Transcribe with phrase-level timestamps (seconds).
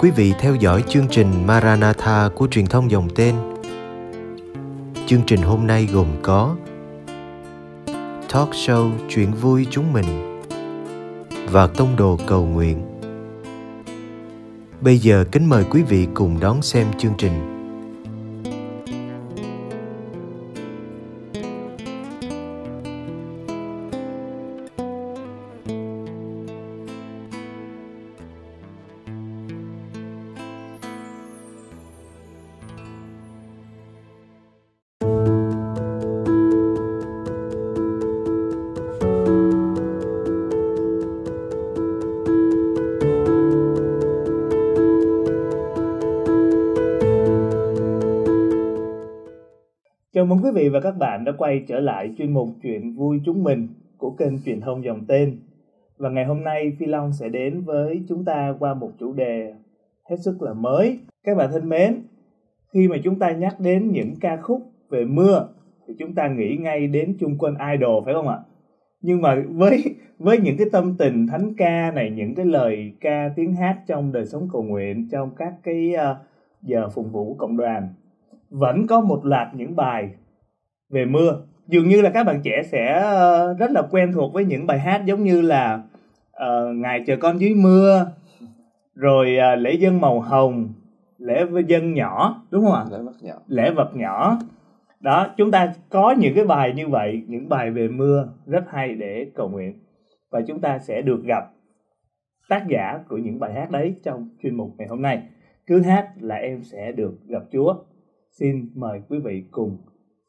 [0.00, 3.34] quý vị theo dõi chương trình Maranatha của truyền thông dòng tên.
[5.06, 6.56] Chương trình hôm nay gồm có
[8.32, 10.40] Talk show chuyện vui chúng mình
[11.50, 13.00] và tông đồ cầu nguyện.
[14.80, 17.49] Bây giờ kính mời quý vị cùng đón xem chương trình.
[50.30, 53.20] Chào mừng quý vị và các bạn đã quay trở lại chuyên mục Chuyện vui
[53.24, 55.38] chúng mình của kênh truyền thông dòng tên.
[55.98, 59.54] Và ngày hôm nay Phi Long sẽ đến với chúng ta qua một chủ đề
[60.10, 60.98] hết sức là mới.
[61.24, 62.02] Các bạn thân mến,
[62.72, 65.48] khi mà chúng ta nhắc đến những ca khúc về mưa
[65.88, 68.38] thì chúng ta nghĩ ngay đến chung quân idol phải không ạ?
[69.00, 69.82] Nhưng mà với
[70.18, 74.12] với những cái tâm tình thánh ca này, những cái lời ca tiếng hát trong
[74.12, 76.16] đời sống cầu nguyện trong các cái ờ,
[76.62, 77.88] giờ phục vụ của cộng đoàn
[78.50, 80.10] vẫn có một loạt những bài
[80.90, 81.42] về mưa.
[81.66, 84.78] Dường như là các bạn trẻ sẽ ờ, rất là quen thuộc với những bài
[84.78, 85.82] hát giống như là
[86.30, 88.06] uh, ngày chờ con dưới mưa
[88.94, 90.72] rồi uh, lễ dân màu hồng
[91.18, 92.84] lễ dân nhỏ đúng không ạ?
[92.90, 93.34] Lễ vật nhỏ.
[93.46, 94.38] Lễ vật nhỏ.
[95.00, 98.94] Đó chúng ta có những cái bài như vậy những bài về mưa rất hay
[98.94, 99.78] để cầu nguyện.
[100.30, 101.44] Và chúng ta sẽ được gặp
[102.48, 105.22] tác giả của những bài hát đấy trong chuyên mục ngày hôm nay.
[105.66, 107.74] Cứ hát là em sẽ được gặp chúa.
[108.30, 109.78] Xin mời quý vị cùng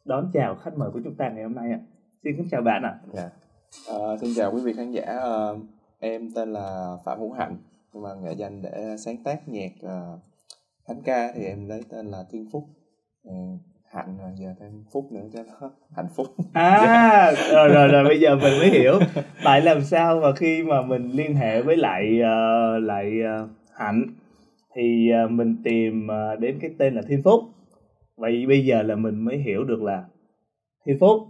[0.05, 1.79] đón chào khách mời của chúng ta ngày hôm nay ạ.
[2.23, 2.99] Xin kính chào bạn ạ.
[3.13, 3.29] Dạ.
[3.87, 5.03] À, xin chào quý vị khán giả.
[5.05, 5.49] À,
[5.99, 7.57] em tên là Phạm Hữu Hạnh,
[7.93, 10.19] nhưng mà nghệ danh để sáng tác nhạc uh,
[10.87, 12.63] thánh ca thì em lấy tên là Thiên Phúc.
[13.23, 13.33] À,
[13.93, 18.19] hạnh rồi giờ thêm phúc nữa cho nó hạnh phúc à rồi rồi rồi bây
[18.19, 18.99] giờ mình mới hiểu
[19.43, 23.11] tại làm sao mà khi mà mình liên hệ với lại uh, lại
[23.43, 24.03] uh, hạnh
[24.75, 27.43] thì uh, mình tìm uh, đến cái tên là thiên phúc
[28.21, 30.03] vậy bây giờ là mình mới hiểu được là
[30.85, 31.21] thiên phúc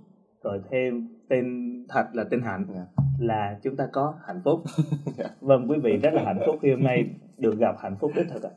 [0.43, 1.45] rồi thêm tên
[1.89, 2.87] thật là tên hạnh yeah.
[2.97, 3.03] Dạ.
[3.19, 5.01] là chúng ta có hạnh phúc yeah.
[5.17, 5.25] Dạ.
[5.41, 7.05] vâng quý vị rất là hạnh phúc khi hôm nay
[7.37, 8.49] được gặp hạnh phúc đích thực ạ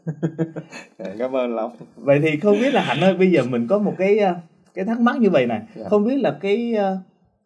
[0.99, 3.79] yeah, cảm ơn lắm vậy thì không biết là hạnh ơi bây giờ mình có
[3.79, 4.35] một cái ờ,
[4.75, 5.91] cái thắc mắc như vậy này yeah.
[5.91, 6.97] không biết là cái ờ,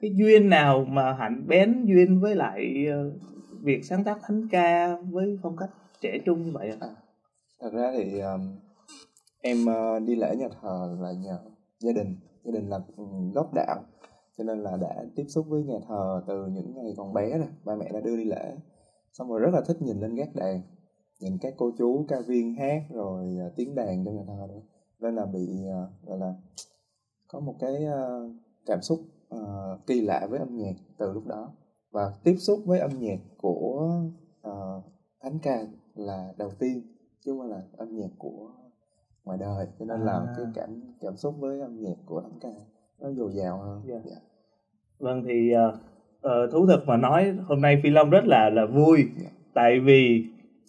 [0.00, 3.10] cái duyên nào mà hạnh bén duyên với lại ờ,
[3.62, 6.88] việc sáng tác thánh ca với phong cách trẻ trung như vậy ạ à,
[7.60, 8.41] thật ra thì um,
[9.41, 11.38] em uh, đi lễ nhà thờ là nhờ
[11.78, 12.16] gia đình.
[12.44, 13.04] Gia đình là ừ,
[13.34, 13.82] gốc đạo.
[14.38, 17.48] Cho nên là đã tiếp xúc với nhà thờ từ những ngày còn bé rồi.
[17.65, 18.56] Ba mẹ đã đưa đi lễ.
[19.12, 20.60] Xong rồi rất là thích nhìn lên gác đàn
[21.21, 24.60] nhìn các cô chú ca viên hát rồi uh, tiếng đàn trong nhà thờ nữa.
[25.00, 26.34] Nên là bị uh, gọi là
[27.28, 28.32] có một cái uh,
[28.66, 29.00] cảm xúc
[29.34, 31.53] uh, kỳ lạ với âm nhạc từ lúc đó.
[31.91, 34.00] Và tiếp xúc với âm nhạc của
[34.48, 34.84] uh,
[35.22, 36.82] thánh ca là đầu tiên
[37.25, 38.50] chứ không phải là âm nhạc của
[39.25, 40.05] ngoài đời cho nên à.
[40.05, 42.49] là cái cảm cảm xúc với âm nhạc của thánh ca
[43.01, 44.03] nó dồi dào hơn yeah.
[44.05, 44.11] Dạ.
[44.11, 44.23] yeah.
[44.23, 44.27] Dạ.
[44.99, 45.75] vâng thì uh,
[46.27, 49.11] uh, thú thực mà nói hôm nay phi long rất là là vui yeah.
[49.17, 49.28] Dạ.
[49.55, 50.25] tại vì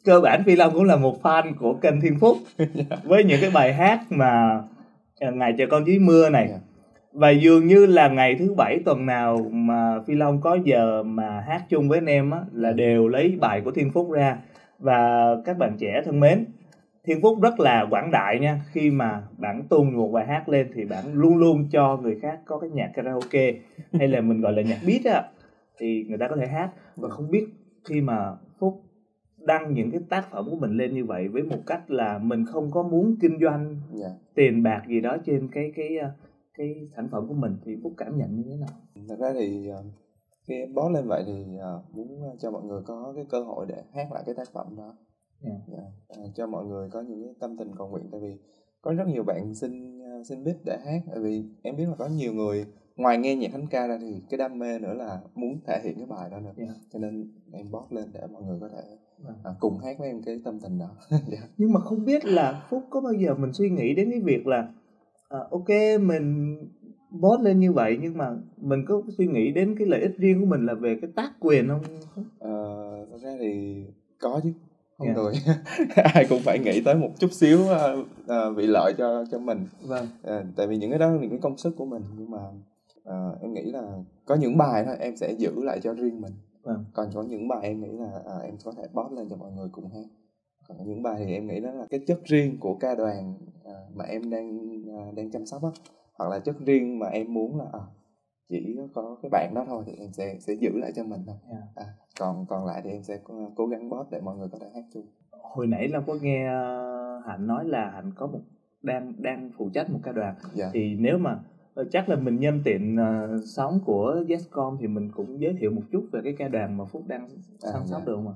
[0.05, 3.03] cơ bản phi long cũng là một fan của kênh thiên phúc yeah.
[3.03, 4.63] với những cái bài hát mà
[5.27, 6.61] uh, ngày chờ con dưới mưa này yeah.
[7.13, 11.43] và dường như là ngày thứ bảy tuần nào mà phi long có giờ mà
[11.47, 14.37] hát chung với anh em á là đều lấy bài của thiên phúc ra
[14.79, 16.45] và các bạn trẻ thân mến
[17.09, 20.71] Thiên Phúc rất là quảng đại nha khi mà bạn tung một bài hát lên
[20.73, 23.53] thì bạn luôn luôn cho người khác có cái nhạc karaoke
[23.91, 25.29] hay là mình gọi là nhạc beat á
[25.77, 27.45] thì người ta có thể hát và không biết
[27.83, 28.81] khi mà Phúc
[29.37, 32.45] đăng những cái tác phẩm của mình lên như vậy với một cách là mình
[32.45, 34.01] không có muốn kinh doanh yeah.
[34.01, 34.09] Dạ.
[34.35, 36.09] tiền bạc gì đó trên cái cái ờ,
[36.57, 39.05] cái sản phẩm của mình thì Phúc cảm nhận như thế nào?
[39.09, 39.83] Thật ra thì ờ,
[40.47, 43.65] khi em post lên vậy thì ờ, muốn cho mọi người có cái cơ hội
[43.69, 44.93] để hát lại cái tác phẩm đó
[45.41, 45.57] yeah.
[45.67, 45.77] Dạ.
[46.09, 46.23] Dạ.
[46.23, 48.37] À, cho mọi người có những cái tâm tình cầu nguyện tại vì
[48.81, 51.95] có rất nhiều bạn xin uh, xin biết để hát tại vì em biết là
[51.95, 52.65] có nhiều người
[52.95, 55.97] ngoài nghe nhạc thánh ca ra thì cái đam mê nữa là muốn thể hiện
[55.97, 56.69] cái bài đó nữa yeah.
[56.69, 56.75] Dạ.
[56.93, 58.97] cho nên em post lên để mọi người có thể
[59.29, 61.43] uh, cùng hát với em cái tâm tình đó yeah.
[61.57, 64.47] nhưng mà không biết là phúc có bao giờ mình suy nghĩ đến cái việc
[64.47, 64.73] là
[65.37, 65.69] uh, ok
[66.01, 66.57] mình
[67.21, 70.39] post lên như vậy nhưng mà mình có suy nghĩ đến cái lợi ích riêng
[70.39, 71.81] của mình là về cái tác quyền không?
[72.39, 73.83] Ờ, thật ra thì
[74.19, 74.53] có chứ
[74.99, 75.17] không yeah.
[75.17, 75.33] tôi
[76.13, 79.67] ai cũng phải nghĩ tới một chút xíu uh, uh, vị lợi cho cho mình
[79.81, 80.07] vâng.
[80.27, 82.39] uh, tại vì những cái đó là những cái công sức của mình nhưng mà
[83.09, 83.81] uh, em nghĩ là
[84.25, 86.85] có những bài thôi em sẽ giữ lại cho riêng mình vâng.
[86.93, 89.51] còn có những bài em nghĩ là uh, em có thể post lên cho mọi
[89.51, 90.05] người cùng hát
[90.69, 93.33] còn những bài thì em nghĩ đó là cái chất riêng của ca đoàn
[93.65, 94.59] à, mà em đang
[94.97, 95.69] à, đang chăm sóc á
[96.13, 97.79] hoặc là chất riêng mà em muốn là à,
[98.49, 101.35] chỉ có cái bạn đó thôi thì em sẽ sẽ giữ lại cho mình thôi
[101.49, 101.63] Yeah.
[101.75, 101.85] à,
[102.19, 103.19] còn còn lại thì em sẽ
[103.55, 105.05] cố, gắng bóp để mọi người có thể hát chung
[105.53, 108.39] hồi nãy Long có nghe ờ, Hạnh nói là Hạnh có một
[108.81, 111.39] đang đang phụ trách một ca đoàn dạ thì nếu mà
[111.73, 115.71] ờ, chắc là mình nhân tiện ờ, sóng của Yescom thì mình cũng giới thiệu
[115.71, 117.29] một chút về cái ca đoàn mà Phúc đang
[117.61, 118.05] À, săn sóc dạ.
[118.05, 118.33] được không ạ?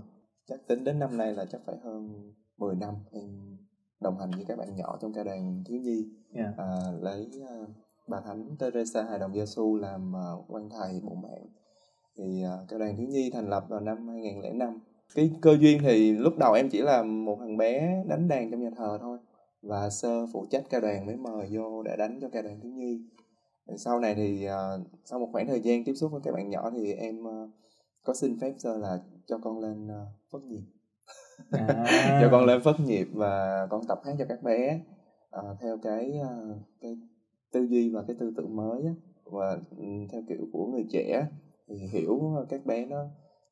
[0.48, 3.58] chắc tính đến năm nay là chắc phải hơn 10 năm em
[4.02, 6.58] đồng hành với các bạn nhỏ trong ca đoàn thiếu nhi Yeah.
[6.58, 6.66] à,
[7.02, 7.56] lấy à,
[8.08, 11.46] bà thánh Teresa hài đồng Giêsu làm à, quan thầy bộ mạng
[12.18, 14.80] thì à, ca đoàn thiếu nhi thành lập vào năm 2005
[15.16, 18.64] cái cơ duyên thì lúc đầu em chỉ là một thằng bé đánh đàn trong
[18.64, 19.18] nhà thờ thôi
[19.62, 22.72] và sơ phụ trách ca đoàn mới mời vô để đánh cho ca đoàn thiếu
[22.72, 23.02] nhi.
[23.78, 26.70] Sau này thì à, sau một khoảng thời gian tiếp xúc với các bạn nhỏ
[26.70, 27.38] thì em à,
[28.04, 29.88] có xin phép sơ là cho con lên
[30.32, 30.64] phất nhịp.
[31.52, 31.86] À.
[32.22, 34.80] cho con lên phất nhịp và con tập hát cho các bé
[35.62, 36.22] theo cái
[36.82, 36.98] cái
[37.52, 38.94] tư duy và cái tư tưởng mới á,
[39.24, 41.28] và ừ, theo kiểu của người trẻ
[41.68, 42.20] hiểu
[42.50, 43.06] các bé nó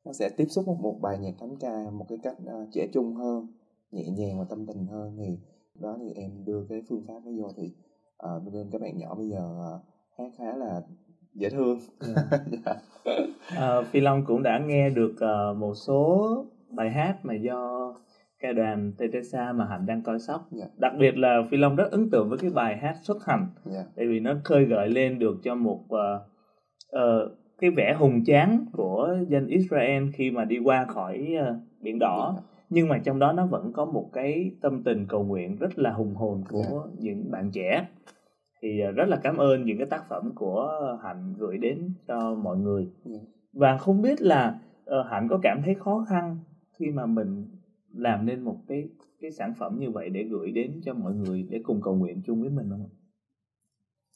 [0.04, 2.88] nó sẽ tiếp xúc một, một bài nhạc thánh ca một cái cách à, trẻ
[2.92, 3.46] trung hơn
[3.90, 5.38] nhẹ nhàng và tâm tình hơn thì
[5.80, 7.74] đó thì em đưa cái phương pháp đó vô thì
[8.18, 9.72] à, nên các bạn nhỏ bây giờ à,
[10.18, 10.82] hát khá là
[11.34, 11.78] dễ thương
[12.64, 12.74] Dạ.
[13.56, 16.28] Ờ, Phi Long cũng đã nghe được ờ, một số
[16.70, 17.94] bài hát mà do
[18.38, 20.48] ca đoàn Teresa mà Hạnh đang coi sóc.
[20.50, 20.64] Dạ.
[20.76, 23.84] Đặc biệt là Phi Long rất ấn tượng với cái bài hát xuất hành Dạ.
[23.96, 26.26] tại vì nó khơi gợi lên được cho một ờ,
[26.88, 27.30] ờ,
[27.62, 32.36] cái vẻ hùng tráng của dân Israel khi mà đi qua khỏi ờ, biển đỏ.
[32.70, 35.90] Nhưng mà trong đó nó vẫn có một cái tâm tình cầu nguyện rất là
[35.90, 37.84] hùng hồn của những bạn trẻ.
[38.62, 42.34] Thì ờ, rất là cảm ơn những cái tác phẩm của Hạnh gửi đến cho
[42.34, 42.88] mọi người.
[43.04, 43.18] Dạ.
[43.52, 46.36] và không biết là ờ, Hạnh có cảm thấy khó khăn
[46.78, 47.46] khi mà mình
[47.94, 48.88] làm nên một cái
[49.20, 52.20] cái sản phẩm như vậy để gửi đến cho mọi người để cùng cầu nguyện
[52.24, 52.86] chung với mình không?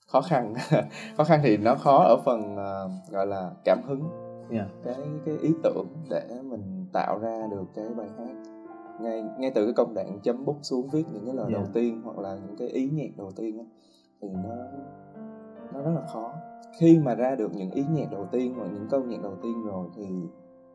[0.06, 0.54] Khó khăn.
[1.16, 2.80] Khó khăn thì nó khó ở phần à,
[3.10, 4.02] gọi là cảm hứng.
[4.50, 4.66] Yeah.
[4.84, 4.94] cái
[5.26, 8.34] cái ý tưởng để mình tạo ra được cái bài hát.
[9.00, 11.58] Ngay ngay từ cái công đoạn chấm bút xuống viết những cái lời Dạ.
[11.58, 13.64] đầu tiên hoặc là những cái ý nhạc đầu tiên á,
[14.22, 14.54] thì nó
[15.72, 16.32] nó rất là khó.
[16.78, 19.62] Khi mà ra được những ý nhạc đầu tiên hoặc những câu nhạc đầu tiên
[19.66, 20.06] rồi thì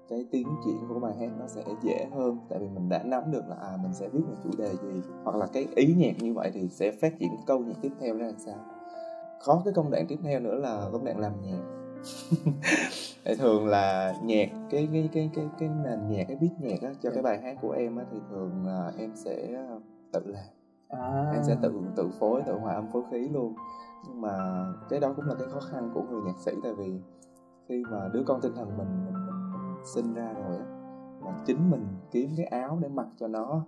[0.10, 2.38] cái tiến triển của bài hát nó sẽ dễ hơn.
[2.50, 5.01] Tại vì mình đã nắm được là à mình sẽ viết một chủ đề gì
[5.24, 7.92] hoặc là cái ý nhạc như vậy thì sẽ phát triển cái câu nhạc tiếp
[8.00, 8.56] theo ra làm sao
[9.44, 11.62] khó cái công đoạn tiếp theo nữa là công đoạn làm nhạc.
[13.40, 17.12] Thường là nhạc cái cái cái cái cái nền nhạc cái beat nhạc á cho
[17.12, 19.80] cái bài hát của em á thì thường là em sẽ ờ,
[20.12, 20.46] tự làm.
[20.90, 21.32] À.
[21.34, 23.56] em sẽ tự tự phối tự hòa âm phối khí luôn.
[24.07, 27.00] Nhưng mà cái đó cũng là cái khó khăn của người nhạc sĩ tại vì
[27.69, 30.66] khi mà đứa con tinh thần mình mình, mình, mình sinh ra rồi á
[31.24, 33.66] mà chính mình kiếm cái áo để mặc cho nó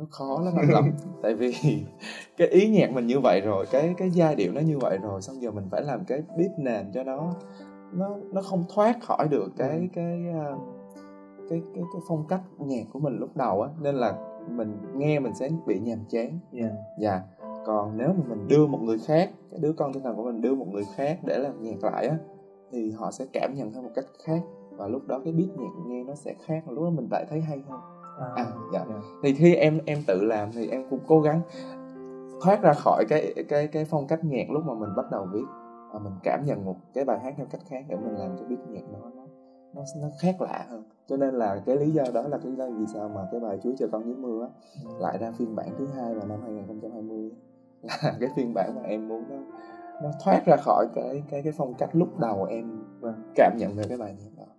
[0.00, 0.90] nó khó lắm anh lắm.
[1.22, 1.52] Tại vì
[2.36, 5.22] cái ý nhạc mình như vậy rồi cái cái giai điệu nó như vậy rồi
[5.22, 7.34] xong giờ mình phải làm cái beat nền cho nó.
[7.92, 10.56] Nó nó không thoát khỏi được cái cái ờ,
[11.50, 13.70] cái cái cái phong cách nhạc của mình lúc đầu á.
[13.80, 14.14] Nên là
[14.48, 16.38] mình nghe mình sẽ bị nhàm chán.
[16.52, 16.72] Yeah.
[16.98, 17.20] dạ.
[17.66, 20.40] Còn nếu mà mình đưa một người khác cái đứa con tinh thần của mình
[20.40, 22.16] đưa một người khác để làm nhạc lại á
[22.72, 24.40] thì họ sẽ cảm nhận theo một cách khác.
[24.70, 27.26] Và lúc đó cái beat nhạc nghe nó sẽ khác và lúc đó mình lại
[27.30, 28.26] thấy hay hơn À.
[28.34, 28.84] à, dạ.
[28.88, 29.02] yeah.
[29.22, 31.40] thì khi em em tự làm thì em cũng cố gắng
[32.42, 35.44] thoát ra khỏi cái cái cái phong cách nhạc lúc mà mình bắt đầu viết
[35.92, 38.46] và mình cảm nhận một cái bài hát theo cách khác để mình làm cái
[38.48, 39.22] beat nhạc nó nó
[39.74, 42.56] nó nó khác lạ hơn cho nên là cái lý do đó là cái lý
[42.56, 44.48] do vì sao mà cái bài Chúa chờ con dưới mưa á
[44.98, 47.30] lại ra phiên bản thứ hai vào năm 2020
[47.82, 49.36] là cái phiên bản mà em muốn nó
[50.02, 53.76] nó thoát ra khỏi cái cái cái phong cách lúc đầu em à, cảm nhận
[53.76, 54.52] về cái bài nhạc đó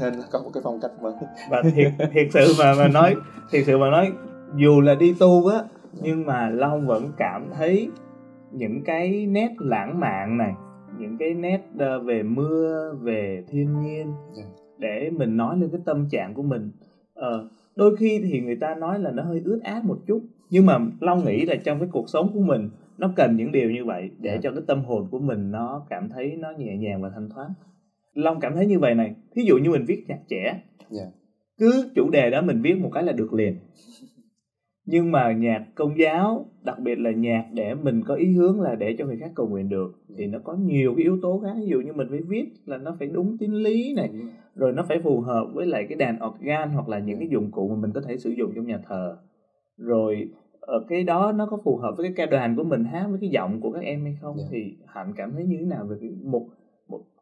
[0.00, 1.12] nên là có một cái phong cách mới
[1.50, 3.14] và thiệt thiệt sự mà mà nói
[3.50, 4.12] thiệt sự mà nói
[4.56, 5.62] dù là đi tu á
[6.02, 7.88] nhưng mà long vẫn cảm thấy
[8.52, 10.54] những cái nét lãng mạn này
[10.98, 14.42] những cái nét ờ, về mưa về thiên nhiên Dạ.
[14.78, 16.70] để mình nói lên cái tâm trạng của mình
[17.14, 20.66] Ờ, đôi khi thì người ta nói là nó hơi ướt át một chút nhưng
[20.66, 23.84] mà long nghĩ là trong cái cuộc sống của mình nó cần những điều như
[23.84, 24.40] vậy để Dạ.
[24.42, 27.48] cho cái tâm hồn của mình nó cảm thấy nó nhẹ nhàng và thanh thoát
[28.14, 29.14] long cảm thấy như vậy này.
[29.34, 31.04] Thí dụ như mình viết nhạc trẻ Dạ.
[31.58, 33.54] cứ chủ đề đó mình viết một cái là được liền.
[34.86, 38.74] Nhưng mà nhạc công giáo đặc biệt là nhạc để mình có ý hướng là
[38.74, 41.52] để cho người khác cầu nguyện được thì nó có nhiều cái yếu tố khác.
[41.60, 44.10] Ví dụ như mình phải viết là nó phải đúng tín lý này
[44.54, 47.50] rồi nó phải phù hợp với lại cái đàn organ hoặc là những cái dụng
[47.50, 49.16] cụ mà mình có thể sử dụng trong nhà thờ.
[49.76, 50.28] Rồi
[50.60, 53.18] ở cái đó nó có phù hợp với cái ca đoàn của mình hát với
[53.20, 54.44] cái giọng của các em hay không Dạ.
[54.50, 56.46] thì hạnh cảm thấy như thế nào về cái một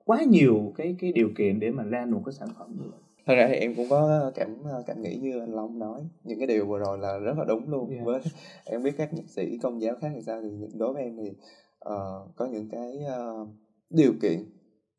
[0.09, 3.01] quá nhiều cái cái điều kiện để mà ra một cái sản phẩm như vậy
[3.27, 6.47] thật ra thì em cũng có cảm cảm nghĩ như anh Long nói những cái
[6.47, 8.05] điều vừa rồi là rất là đúng luôn Yeah.
[8.07, 8.21] với
[8.65, 11.33] em biết các nhạc sĩ công giáo khác thì sao thì đối với em thì
[11.79, 13.47] ờ, có những cái ờ,
[13.91, 14.45] điều kiện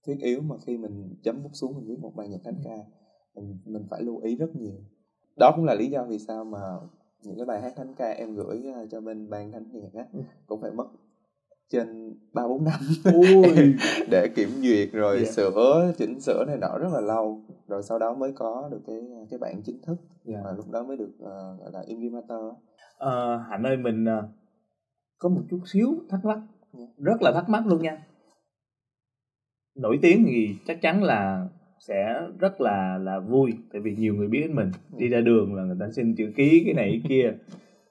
[0.03, 2.77] thiết yếu mà khi mình chấm bút xuống mình viết một bài nhạc thánh ca
[3.35, 4.75] mình mình phải lưu ý rất nhiều
[5.39, 6.59] đó cũng là lý do vì sao mà
[7.23, 10.05] những cái bài hát thánh ca em gửi ờ, cho bên ban thánh nhạc á
[10.13, 10.19] Ừ.
[10.47, 10.87] cũng phải mất
[11.69, 12.79] trên ba bốn năm.
[13.13, 13.73] Ui.
[14.11, 15.27] Để kiểm duyệt rồi Yeah.
[15.33, 17.41] sửa chỉnh sửa này nọ rất là lâu.
[17.67, 18.95] Rồi sau đó mới có được cái
[19.29, 19.95] cái bản chính thức
[20.25, 20.41] Yeah.
[20.45, 22.39] và lúc đó mới được ờ, gọi là in master
[22.97, 24.27] Ờ, Hạnh ơi mình ờ,
[25.17, 26.39] có một chút xíu thắc mắc.
[26.73, 26.79] Ừ.
[26.97, 27.97] rất là thắc mắc luôn nha.
[29.75, 31.47] Nổi tiếng thì chắc chắn là
[31.88, 34.71] sẽ rất là là vui tại vì nhiều người biết đến mình.
[34.97, 37.33] Đi ra đường là người ta xin chữ ký cái này cái kia.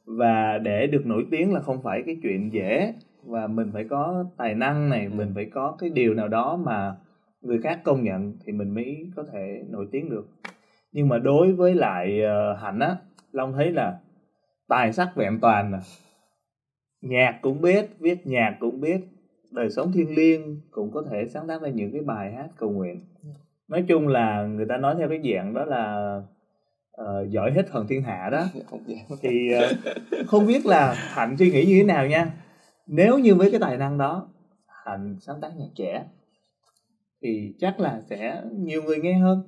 [0.04, 4.24] Và để được nổi tiếng là không phải cái chuyện dễ và mình phải có
[4.36, 5.10] tài năng này Ừ.
[5.14, 6.94] mình phải có cái điều nào đó mà
[7.40, 10.28] người khác công nhận thì mình mới có thể nổi tiếng được.
[10.92, 12.96] Nhưng mà đối với lại ờ, hạnh á
[13.32, 13.98] long thấy là
[14.68, 15.78] tài sắc vẹn toàn nè
[17.00, 19.00] nhạc cũng biết viết nhạc cũng biết
[19.50, 22.70] đời sống thiêng liêng cũng có thể sáng tác ra những cái bài hát cầu
[22.70, 23.00] nguyện.
[23.68, 26.20] Nói chung là người ta nói theo cái dạng đó là
[26.92, 28.44] ờ, giỏi hết thần thiên hạ đó.
[29.20, 29.72] Thì ờ,
[30.26, 32.30] không biết là hạnh suy nghĩ như thế nào nha
[32.88, 34.28] nếu như với cái tài năng đó
[34.66, 36.06] hạnh sáng tác nhạc trẻ
[37.22, 39.42] thì chắc là sẽ nhiều người nghe hơn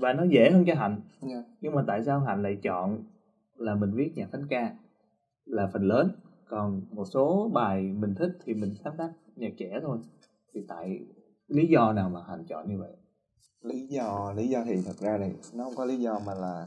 [0.00, 1.00] và nó dễ hơn cho hạnh.
[1.20, 1.42] Dạ.
[1.60, 3.04] nhưng mà tại sao hạnh lại chọn
[3.56, 4.74] là mình viết nhạc thánh ca
[5.44, 6.08] là phần lớn?
[6.48, 9.98] Còn một số bài mình thích thì mình sáng tác nhạc trẻ thôi.
[10.54, 11.00] Thì tại
[11.48, 12.92] lý do nào mà hạnh chọn như vậy?
[13.62, 16.66] Lý do lý do thì thật ra này nó không có lý do mà là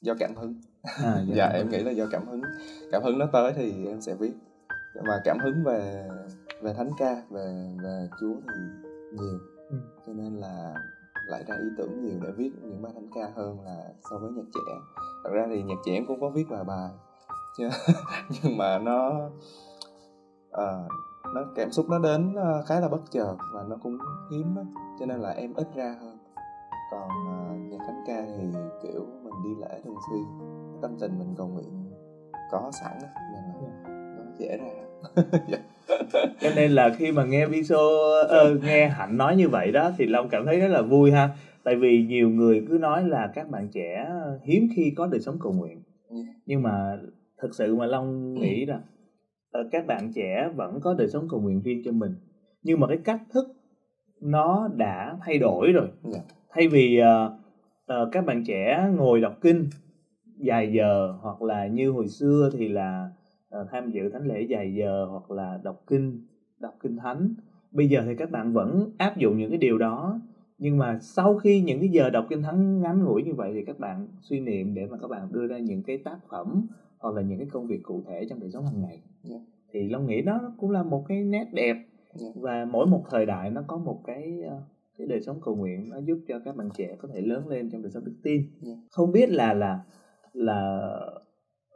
[0.00, 0.54] do cảm hứng.
[0.82, 2.42] À, dạ em nghĩ là do cảm hứng.
[2.92, 4.32] Cảm hứng nó tới thì em sẽ viết
[5.00, 6.08] mà cảm hứng về
[6.62, 9.38] về thánh ca về về chúa thì nhiều.
[9.70, 9.76] Ừ.
[10.06, 10.74] cho nên là
[11.26, 14.30] lại ra ý tưởng nhiều để viết những bài thánh ca hơn là so với
[14.30, 14.72] nhạc trẻ.
[15.24, 16.90] Thật ra thì nhạc trẻ em cũng có viết vài bài.
[17.58, 17.68] Chứ
[18.28, 19.30] nhưng mà nó
[20.50, 20.88] ờ,
[21.34, 23.98] nó cảm xúc nó đến ờ, khá là bất chợt và nó cũng
[24.30, 24.62] hiếm á.
[25.00, 26.18] Cho nên là em ít ra hơn.
[26.90, 30.24] Còn ờ, nhạc thánh ca thì kiểu mình đi lễ thường xuyên.
[30.82, 31.92] Tâm tình mình cầu nguyện
[32.50, 33.71] có sẵn á nên là nó
[34.38, 34.66] dễ ra
[35.48, 35.58] Dạ.
[36.40, 37.76] cho nên là khi mà nghe Viso
[38.28, 41.30] ờ, nghe Hạnh nói như vậy đó thì Long cảm thấy rất là vui ha
[41.64, 44.08] tại vì nhiều người cứ nói là các bạn trẻ
[44.44, 46.16] hiếm khi có đời sống cầu nguyện Ừ.
[46.46, 46.98] nhưng mà
[47.42, 48.80] thực sự mà Long nghĩ rằng
[49.50, 52.14] ờ, các bạn trẻ vẫn có đời sống cầu nguyện riêng cho mình
[52.62, 53.44] nhưng mà cái cách thức
[54.20, 56.20] nó đã thay đổi rồi Dạ.
[56.50, 57.32] thay vì ờ,
[57.86, 59.66] ờ, các bạn trẻ ngồi đọc kinh
[60.38, 63.08] dài giờ hoặc là như hồi xưa thì là
[63.52, 66.20] ờ, tham dự thánh lễ dài giờ hoặc là đọc kinh
[66.60, 67.34] đọc kinh thánh
[67.70, 70.20] bây giờ thì các bạn vẫn áp dụng những cái điều đó
[70.58, 73.64] nhưng mà sau khi những cái giờ đọc kinh thánh ngắn ngủi như vậy thì
[73.64, 76.66] các bạn suy niệm để mà các bạn đưa ra những cái tác phẩm
[76.98, 79.36] hoặc là những cái công việc cụ thể trong đời sống hàng ngày Dạ.
[79.72, 81.76] thì long nghĩ đó cũng là một cái nét đẹp
[82.14, 82.28] Dạ.
[82.34, 84.62] và mỗi một thời đại nó có một cái ờ,
[84.98, 87.70] cái đời sống cầu nguyện nó giúp cho các bạn trẻ có thể lớn lên
[87.70, 88.72] trong đời sống đức tin Dạ.
[88.90, 89.80] không biết là là
[90.32, 90.88] là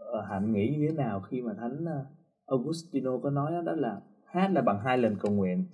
[0.07, 2.05] Ờ, hạnh nghĩ như thế nào khi mà thánh ờ,
[2.47, 5.65] Augustino có nói đó, là hát là bằng hai lần cầu nguyện.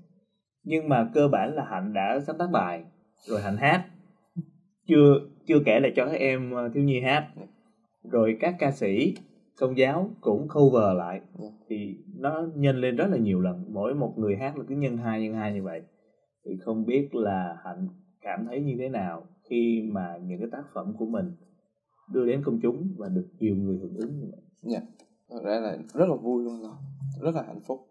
[0.64, 2.84] Nhưng mà cơ bản là hạnh đã sáng tác bài
[3.26, 3.84] rồi hạnh hát.
[4.86, 7.28] Chưa chưa kể là cho các em ờ, thiếu nhi hát.
[8.10, 9.14] Rồi các ca sĩ
[9.56, 11.20] công giáo cũng cover lại.
[11.68, 13.64] Thì nó nhân lên rất là nhiều lần.
[13.68, 15.82] Mỗi một người hát là cứ nhân hai nhân hai như vậy.
[16.44, 17.86] Thì không biết là hạnh
[18.20, 21.30] cảm thấy như thế nào khi mà những cái tác phẩm của mình
[22.12, 24.80] đưa đến công chúng và được nhiều người hưởng ứng như vậy Dạ.
[25.30, 26.78] Thật ra là rất là vui luôn đó.
[27.20, 27.88] Rất là hạnh phúc.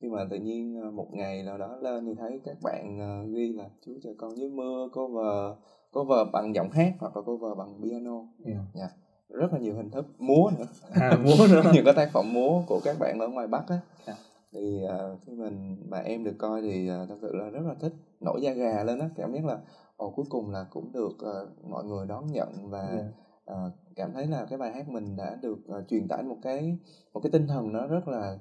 [0.00, 3.24] Nhưng mà tự nhiên ờ, một ngày nào đó lên thì thấy các bạn ờ,
[3.34, 5.56] ghi là Chúa chờ con dưới mưa, cover
[5.92, 8.20] cover bằng giọng hát hoặc là cover bằng piano.
[8.44, 8.90] yeah.
[9.28, 10.64] Rất là nhiều hình thức múa nữa.
[10.94, 13.78] à, múa nữa những cái tác phẩm múa của các bạn ở ngoài Bắc á.
[14.06, 14.14] Dạ.
[14.52, 17.74] Thì ờ, khi mình mà em được coi thì ờ, thật sự là rất là
[17.74, 19.58] thích nổi da gà lên á, cảm giác là
[19.96, 23.04] ồ cuối cùng là cũng được ờ, mọi người đón nhận và Yeah.
[23.46, 26.78] Ờ, cảm thấy là cái bài hát mình đã được ờ, truyền tải một cái
[27.12, 28.38] một cái tinh thần nó rất là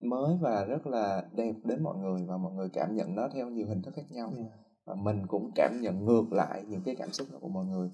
[0.00, 3.48] mới và rất là đẹp đến mọi người và mọi người cảm nhận nó theo
[3.48, 4.32] nhiều hình thức khác nhau.
[4.36, 4.50] Yeah.
[4.84, 7.90] và mình cũng cảm nhận ngược lại những cái cảm xúc đó của mọi người.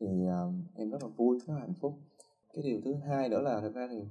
[0.00, 1.92] Thì ờ, em rất là vui rất là hạnh phúc.
[2.54, 4.02] Cái điều thứ hai nữa là thực ra thì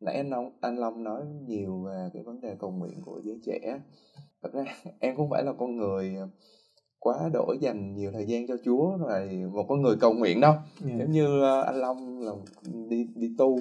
[0.00, 3.40] nãy anh Long anh Long nói nhiều về cái vấn đề cầu nguyện của giới
[3.44, 3.80] trẻ.
[4.42, 4.64] Thật ra
[5.00, 6.16] em cũng phải là con người
[7.04, 10.54] quá đỗi dành nhiều thời gian cho Chúa rồi một con người cầu nguyện đâu.
[10.86, 10.98] Yeah.
[10.98, 12.32] giống như ờ, anh Long là
[12.88, 13.58] đi đi tu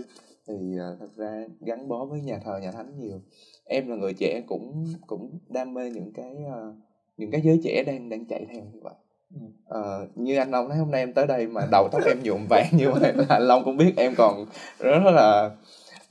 [0.48, 3.20] thì ờ, thật ra gắn bó với nhà thờ nhà thánh nhiều.
[3.66, 6.74] Em là người trẻ cũng cũng đam mê những cái ờ,
[7.18, 8.94] những cái giới trẻ đang đang chạy theo như vậy.
[9.66, 12.48] Ờ, như anh Long nói hôm nay em tới đây mà đầu tóc em nhuộm
[12.50, 14.46] vàng như vậy là anh Long cũng biết em còn
[14.80, 15.46] rất là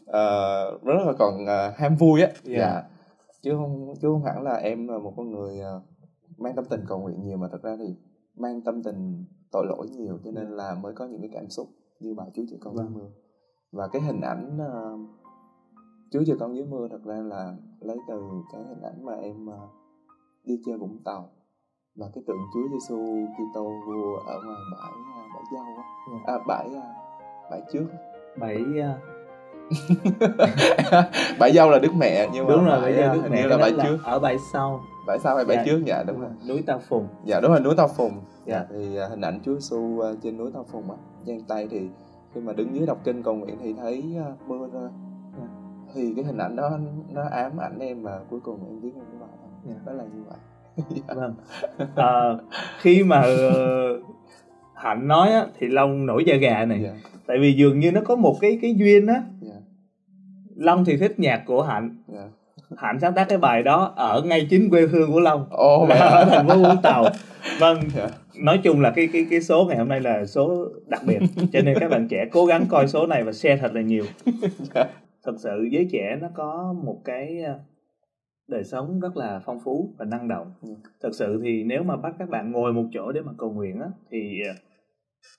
[0.03, 2.29] uh, rất là còn uh, ham vui á.
[2.45, 2.59] Dạ.
[2.59, 2.83] dạ.
[3.43, 5.83] Chứ không chứ không hẳn là em là một con người uh,
[6.43, 7.97] mang tâm tình cầu nguyện nhiều mà thật ra thì
[8.37, 11.69] mang tâm tình tội lỗi nhiều cho nên là mới có những cái cảm xúc
[12.01, 12.95] như bài Chúa Trời Con dưới Vâng.
[12.95, 13.09] mưa.
[13.73, 15.01] Và cái hình ảnh uh,
[16.11, 18.21] Chúa Trời Con dưới mưa thật ra là lấy từ
[18.53, 19.55] cái hình ảnh mà em uh,
[20.45, 21.31] đi chơi Vũng Tàu.
[21.97, 25.85] Và cái tượng Chúa Giêsu Kitô vua ở ngoài bãi uh, bãi dâu á.
[26.13, 26.35] Dạ.
[26.35, 26.83] à, bãi uh,
[27.51, 27.87] bãi trước.
[28.41, 28.99] Bảy à,
[31.39, 33.73] bãi dâu là Đức Mẹ nhưng mà đúng rồi bãi, uh, đức mẹ là bãi
[33.73, 33.99] là trước.
[34.05, 35.63] ở bãi sau bãi sau hay bãi Dạ.
[35.67, 37.07] trước dạ đúng rồi núi ta phùng.
[37.25, 38.13] Dạ đúng rồi núi Tao Phùng.
[38.47, 38.59] Dạ.
[38.59, 41.69] dạ thì à, hình ảnh Chúa Giêsu à, trên núi Tao Phùng á giang tay
[41.71, 41.89] thì
[42.35, 44.91] khi mà đứng dưới đọc kinh cầu nguyện thì thấy à, mưa rơi.
[45.39, 45.47] Dạ.
[45.95, 46.79] thì cái hình ảnh đó
[47.13, 49.49] nó ám ảnh em và cuối cùng em viết bài đó.
[49.65, 49.75] Dạ.
[49.87, 50.39] đó là như vậy.
[51.17, 51.35] Vâng.
[51.97, 52.23] À,
[52.81, 54.01] khi mà ờ,
[54.75, 56.81] hạnh nói á, thì long nổi da gà này.
[56.83, 56.95] Dạ.
[57.27, 59.23] Tại vì dường như nó có một cái cái duyên á.
[59.41, 59.55] Dạ.
[60.57, 61.97] Long thì thích nhạc của hạnh.
[62.09, 62.29] Dạ
[62.79, 65.97] hạnh sáng tác cái bài đó ở ngay chính quê hương của long ô là
[65.97, 67.05] ở thành phố vũng tàu.
[67.61, 68.09] Vâng dạ.
[68.39, 71.19] nói chung là cái cái cái số ngày hôm nay là số đặc biệt
[71.53, 74.05] cho nên các bạn trẻ cố gắng coi số này và share thật là nhiều.
[74.75, 74.85] Dạ.
[75.25, 77.59] Thật sự giới trẻ nó có một cái ờ,
[78.49, 80.53] đời sống rất là phong phú và năng động.
[80.63, 80.69] Ừ.
[81.03, 83.81] thật sự thì nếu mà bắt các bạn ngồi một chỗ để mà cầu nguyện
[83.81, 84.41] á thì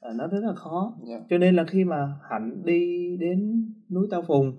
[0.02, 0.94] ờ, nó rất là khó.
[1.04, 1.20] Dạ.
[1.30, 4.54] Cho nên là khi mà hạnh đi đến núi tao phùng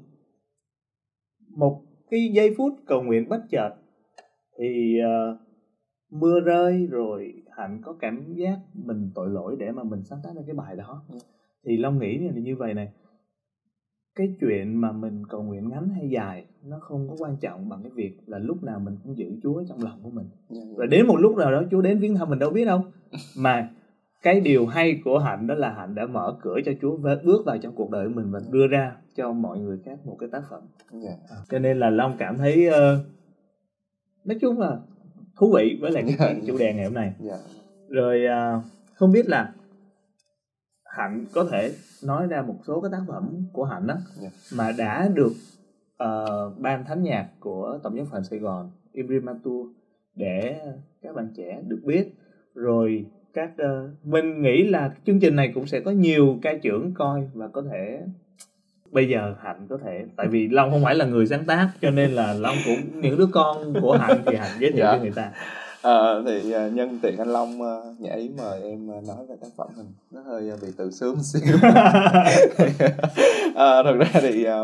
[1.56, 1.82] một
[2.14, 3.70] cái giây phút cầu nguyện bất chợt
[4.58, 5.38] thì ờ,
[6.10, 10.30] mưa rơi rồi hạnh có cảm giác mình tội lỗi để mà mình sáng tác
[10.36, 11.04] ra cái bài đó.
[11.08, 11.18] Ừ.
[11.64, 12.88] thì long nghĩ là như vậy này
[14.14, 17.82] cái chuyện mà mình cầu nguyện ngắn hay dài nó không có quan trọng bằng
[17.82, 20.26] cái việc là lúc nào mình cũng giữ Chúa trong lòng của mình.
[20.48, 22.84] Dạ rồi đến một lúc nào đó Chúa đến viếng thăm mình đâu biết đâu.
[23.38, 23.70] Mà
[24.24, 27.58] cái điều hay của hạnh đó là hạnh đã mở cửa cho Chúa bước vào
[27.58, 30.62] trong cuộc đời mình và đưa ra cho mọi người khác một cái tác phẩm.
[30.92, 31.10] Dạ.
[31.30, 33.04] À, cho nên là Long cảm thấy ờ,
[34.24, 34.78] nói chung là
[35.36, 36.26] thú vị với lại cái Dạ.
[36.28, 37.12] chuyện chủ đề ngày hôm nay.
[37.20, 37.36] Dạ.
[37.88, 38.60] Rồi à,
[38.94, 39.52] không biết là
[40.84, 41.72] hạnh có thể
[42.04, 44.28] nói ra một số cái tác phẩm của hạnh đó Dạ.
[44.56, 45.32] mà đã được
[45.96, 49.66] ờ, ban thánh nhạc của tổng giám phận Sài Gòn Imprimatur
[50.14, 50.60] để
[51.02, 52.14] các bạn trẻ được biết.
[52.54, 56.94] Rồi các ờ, mình nghĩ là chương trình này cũng sẽ có nhiều ca trưởng
[56.94, 58.00] coi và có thể
[58.92, 61.90] bây giờ hạnh có thể tại vì long không phải là người sáng tác cho
[61.90, 64.92] nên là long cũng những đứa con của hạnh thì hạnh giới thiệu Dạ.
[64.96, 65.32] cho người ta.
[65.82, 69.34] Ờ, thì à, nhân tiện anh Long uh, nhảy ý mời em à, nói về
[69.40, 69.86] tác phẩm mình.
[70.10, 71.56] Nó hơi à, bị tự sướng xíu.
[73.54, 74.58] Ờ, thực ra thì à,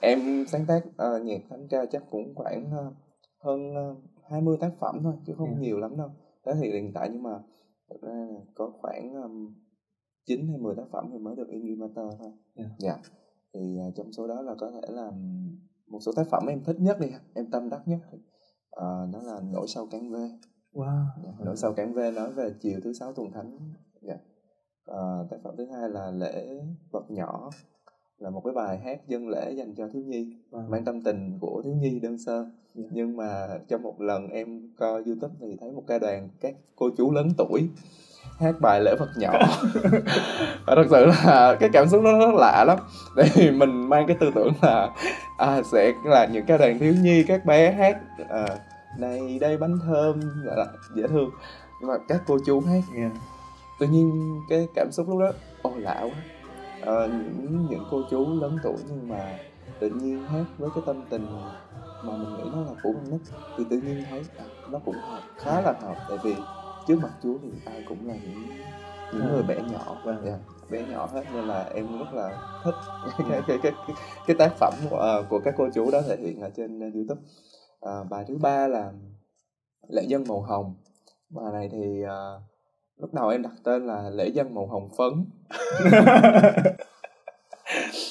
[0.00, 2.84] em sáng tác à, nhạc thánh ca chắc cũng khoảng à,
[3.44, 3.86] hơn à,
[4.30, 5.60] 20 tác phẩm thôi chứ không Dạ.
[5.60, 6.10] nhiều lắm đâu.
[6.46, 7.30] Đó thì hiện tại nhưng mà
[7.90, 9.52] thực ra là có khoảng um,
[10.26, 12.32] 9 hay 10 tác phẩm thì mới được in remaster thôi.
[12.54, 12.64] Dạ.
[12.78, 12.96] dạ.
[13.54, 15.12] Thì à, trong số đó là có thể là
[15.86, 18.00] một số tác phẩm em thích nhất đi em tâm đắc nhất.
[18.70, 20.30] Ờ, đó là nỗi sâu cán ve
[20.72, 21.06] wow.
[21.24, 23.58] Dạ, nỗi sâu cản ve nói về chiều thứ sáu tuần thánh.
[24.00, 24.16] Dạ.
[24.84, 27.50] Ờ, tác phẩm thứ hai là lễ vật nhỏ
[28.18, 30.68] là một cái bài hát dân lễ dành cho thiếu nhi Wow.
[30.68, 32.84] mang tâm tình của thiếu nhi đơn sơ Dạ.
[32.90, 36.90] nhưng mà trong một lần em coi youtube thì thấy một ca đoàn các cô
[36.96, 37.68] chú lớn tuổi
[38.38, 39.32] hát bài lễ vật nhỏ
[40.66, 42.78] và thật sự là cái cảm xúc nó rất lạ lắm
[43.16, 44.90] tại vì mình mang cái tư tưởng là
[45.38, 47.98] à, sẽ là những ca đoàn thiếu nhi các bé hát
[48.28, 48.46] à,
[48.98, 51.30] này đây bánh thơm là dễ thương
[51.80, 53.12] nhưng mà các cô chú hát Yeah.
[53.80, 56.10] tự nhiên cái cảm xúc lúc đó ồ lạ quá
[56.86, 59.38] Ờ, những những cô chú lớn tuổi nhưng mà
[59.80, 61.26] tự nhiên hát với cái tâm tình
[62.02, 63.20] mà mình nghĩ nó là của con nít
[63.56, 65.96] thì tự nhiên thấy à, nó cũng hợp khá là hợp.
[66.08, 66.34] Tại vì
[66.86, 68.42] trước mặt Chúa thì ai cũng là những
[69.12, 70.22] những người bé nhỏ Vâng.
[70.24, 70.38] Dạ,
[70.70, 72.74] bé nhỏ hết nên là em rất là thích
[73.28, 76.16] cái cái cái cái, cái tác phẩm của, ờ, của các cô chú đó thể
[76.16, 77.20] hiện ở trên ờ, YouTube.
[77.80, 78.92] À, bài thứ ba là
[79.88, 80.74] lễ dân màu hồng.
[81.30, 82.40] Bài này thì ờ,
[82.96, 85.24] lúc đầu em đặt tên là lễ dân màu hồng phấn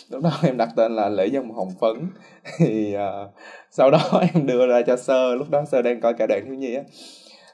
[0.09, 2.09] lúc đó em đặt tên là lễ dân màu hồng phấn.
[2.57, 3.01] Thì uh,
[3.71, 3.99] sau đó
[4.33, 5.35] em đưa ra cho sơ.
[5.35, 6.83] Lúc đó sơ đang coi cả đoạn thiếu nhi á.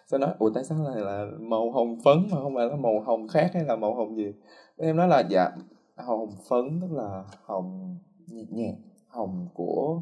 [0.08, 3.00] Sơ nói ủa tại sao lại là màu hồng phấn mà không phải là màu
[3.00, 4.34] hồng khác hay là màu hồng gì?
[4.78, 5.50] Em nói là dạ
[5.96, 8.76] hồng phấn tức là hồng nhẹ nhẹ
[9.08, 10.02] hồng của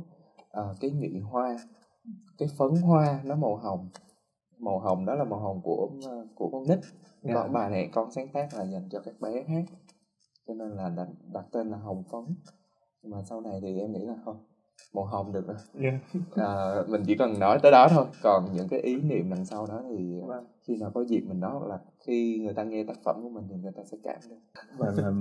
[0.60, 1.58] uh, cái nhụy hoa
[2.38, 3.90] cái phấn hoa nó màu hồng.
[4.60, 6.80] Màu hồng đó là màu hồng của à, của con nít.
[7.28, 7.34] Dạ.
[7.36, 9.64] còn bài này con sáng tác là dành cho các bé hát
[10.48, 12.36] cho nên là đặt, đặt tên là hồng phấn
[13.02, 14.38] nhưng mà sau này thì em nghĩ là không
[14.94, 15.96] màu hồng được rồi Yeah.
[16.36, 19.66] à, mình chỉ cần nói tới đó thôi còn những cái ý niệm đằng sau
[19.68, 20.46] đó thì Vâng.
[20.68, 23.44] khi nào có dịp mình nói là khi người ta nghe tác phẩm của mình
[23.50, 24.36] thì người ta sẽ cảm được
[24.78, 25.12] và là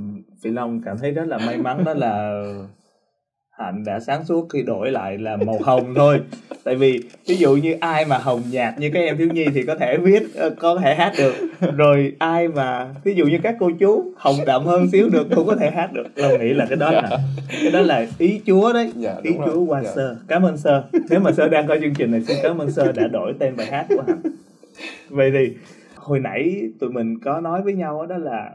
[0.43, 2.43] Phi Long cảm thấy rất là may mắn đó là
[3.59, 6.21] Hạnh đã sáng suốt khi đổi lại là màu hồng thôi.
[6.65, 9.63] Tại vì ví dụ như ai mà hồng nhạt như các em thiếu nhi thì
[9.63, 11.35] có thể viết ờ, có thể hát được.
[11.77, 15.47] Rồi ai mà ví dụ như các cô chú hồng đậm hơn xíu được cũng
[15.47, 16.07] có thể hát được.
[16.17, 17.19] Long nghĩ là cái đó là
[17.63, 18.93] cái đó là ý Chúa đấy.
[18.97, 19.49] Dạ ý đúng rồi.
[19.53, 19.91] Chúa qua dạ.
[19.97, 20.17] sơ.
[20.29, 20.85] Cảm ơn sơ.
[21.11, 23.57] Nếu mà sơ đang coi chương trình này xin cảm ơn sơ đã đổi tên
[23.57, 24.21] bài hát của Hạnh.
[25.09, 25.57] Vậy thì
[25.95, 28.51] hồi nãy tụi mình có nói với nhau đó là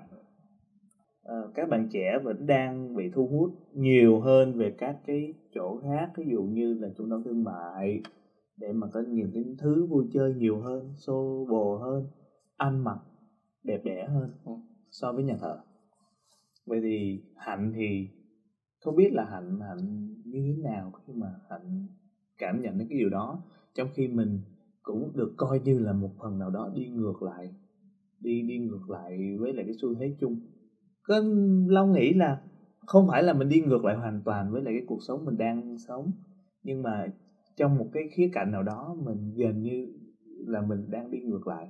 [1.22, 5.80] ờ, các bạn trẻ vẫn đang bị thu hút nhiều hơn về các cái chỗ
[5.84, 8.02] khác ví dụ như là trung tâm thương mại
[8.58, 12.06] để mà có nhiều cái thứ vui chơi nhiều hơn xô bồ hơn
[12.58, 12.98] ăn mặc
[13.64, 14.52] đẹp đẽ hơn Ừ.
[14.92, 15.58] so với nhà thờ
[16.66, 18.08] vậy thì hạnh thì
[18.80, 21.88] không biết là hạnh hạnh như thế nào khi mà hạnh
[22.38, 23.40] cảm nhận đến cái điều đó
[23.74, 24.42] trong khi mình
[24.84, 27.54] cũng được coi như là một phần nào đó đi ngược lại
[28.20, 30.38] đi đi ngược lại với lại cái xu thế chung
[31.04, 31.22] có
[31.68, 32.42] long nghĩ là
[32.88, 35.38] không phải là mình đi ngược lại hoàn toàn với lại cái cuộc sống mình
[35.38, 36.12] đang sống
[36.64, 37.08] nhưng mà
[37.56, 39.88] trong một cái khía cạnh nào đó mình gần như
[40.48, 41.68] là mình đang đi ngược lại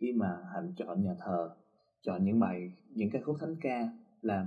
[0.00, 1.50] khi mà hạnh chọn nhà thờ
[2.02, 3.88] chọn những bài những cái khúc thánh ca
[4.20, 4.46] làm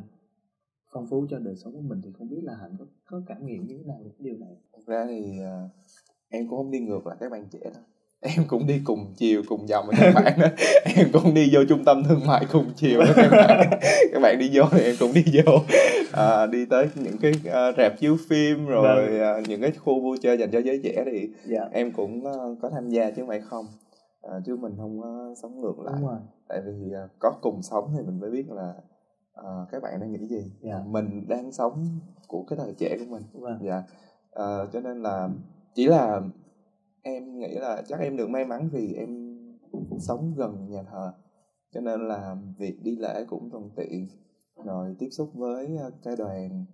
[0.93, 3.45] phong phú cho đời sống của mình thì không biết là hạnh có có cảm
[3.45, 4.55] nghiệm như thế nào về cái điều này?
[4.77, 5.71] Thực ra thì uh,
[6.29, 7.83] em cũng không đi ngược lại các bạn trẻ đâu
[8.23, 10.47] em cũng đi cùng chiều cùng dòng với các bạn đó.
[10.95, 13.69] Em cũng đi vô trung tâm thương mại cùng chiều với các bạn.
[14.13, 15.59] Các bạn đi vô thì em cũng đi vô.
[16.11, 20.17] À, đi tới những cái à, rạp chiếu phim rồi à, những cái khu vui
[20.21, 21.61] chơi dành cho giới trẻ thì dạ.
[21.71, 23.65] em cũng à, có tham gia chứ không phải không.
[24.21, 25.95] À, chứ mình không có sống ngược lại.
[25.97, 26.19] Đúng rồi.
[26.47, 28.73] Tại vì à, có cùng sống thì mình mới biết là
[29.33, 30.51] à, các bạn đang nghĩ gì.
[30.61, 30.79] Dạ.
[30.85, 33.23] mình đang sống của cái thời trẻ của mình.
[33.33, 33.59] Vâng.
[33.61, 33.83] Dạ.
[34.31, 35.29] Ờ, cho nên là
[35.75, 36.21] chỉ là
[37.03, 39.37] em nghĩ là chắc em được may mắn vì em
[39.99, 41.13] sống gần nhà thờ.
[41.71, 44.07] Cho nên là việc đi lễ cũng thuận tiện.
[44.65, 46.65] Rồi tiếp xúc với ờ, ca đoàn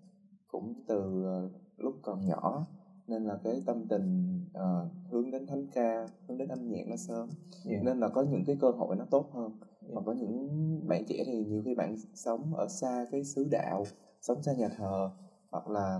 [0.48, 2.68] cũng từ ờ, lúc còn nhỏ.
[3.08, 6.96] Nên là cái tâm tình ờ, hướng đến thánh ca hướng đến âm nhạc nó
[6.96, 7.30] sớm.
[7.66, 9.52] Dạ nên là có những cái cơ hội nó tốt hơn.
[9.82, 9.88] Dạ.
[9.96, 10.50] còn có những
[10.88, 13.84] bạn trẻ thì nhiều khi bạn sống ở xa cái xứ đạo
[14.22, 15.10] sống xa nhà thờ
[15.52, 16.00] hoặc là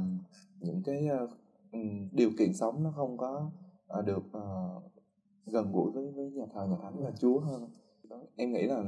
[0.60, 1.08] những cái
[1.72, 3.52] ừm, điều kiện sống nó không có
[4.06, 4.70] được ờ,
[5.46, 7.70] gần gũi với với nhà thờ nhà thánh và Chúa hơn.
[8.10, 8.84] Đó, em nghĩ là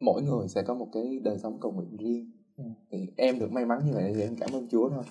[0.00, 2.32] mỗi người sẽ có một cái đời sống cầu nguyện riêng.
[2.56, 2.64] Ừ.
[2.90, 5.04] thì em được may mắn như vậy thì em cảm ơn Chúa thôi.